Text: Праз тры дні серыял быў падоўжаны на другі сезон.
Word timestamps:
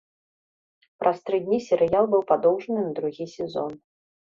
Праз 1.03 1.17
тры 1.27 1.37
дні 1.43 1.59
серыял 1.67 2.05
быў 2.15 2.21
падоўжаны 2.33 2.79
на 2.89 2.99
другі 3.03 3.31
сезон. 3.37 3.81